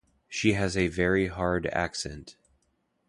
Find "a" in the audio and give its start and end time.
0.75-0.87